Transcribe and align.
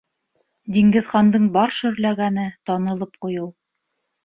Диңгеҙхандың 0.77 1.45
бар 1.59 1.75
шөрләгәне- 1.77 2.49
танылып 2.71 3.23
ҡуйыу. 3.27 3.49